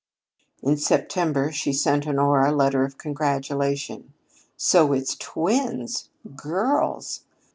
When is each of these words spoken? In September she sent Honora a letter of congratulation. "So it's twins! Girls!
In 0.63 0.77
September 0.77 1.51
she 1.51 1.71
sent 1.71 2.07
Honora 2.07 2.49
a 2.49 2.55
letter 2.55 2.83
of 2.83 2.97
congratulation. 2.97 4.13
"So 4.57 4.93
it's 4.93 5.13
twins! 5.15 6.09
Girls! 6.35 7.21